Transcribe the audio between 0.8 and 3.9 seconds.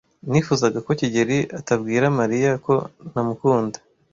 ko kigeli atabwira Mariya ko ntamukunda.